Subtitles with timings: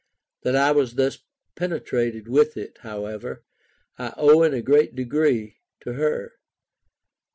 [0.41, 1.19] That I was thus
[1.53, 3.43] penetrated with it, however,
[3.99, 6.37] I owe in a great degree to her.